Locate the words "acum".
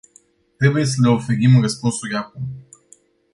2.15-2.41